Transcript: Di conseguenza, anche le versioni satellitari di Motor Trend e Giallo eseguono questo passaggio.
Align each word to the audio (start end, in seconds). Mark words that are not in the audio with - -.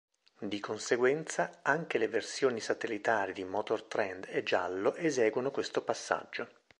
Di 0.39 0.59
conseguenza, 0.59 1.59
anche 1.61 1.99
le 1.99 2.07
versioni 2.07 2.59
satellitari 2.59 3.33
di 3.33 3.43
Motor 3.43 3.83
Trend 3.83 4.25
e 4.31 4.41
Giallo 4.41 4.95
eseguono 4.95 5.51
questo 5.51 5.83
passaggio. 5.83 6.49